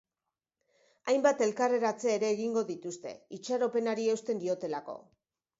[1.13, 4.99] Hainbat elkarretaratze ere egingo dituzte, itxaropenari eusten diotelako.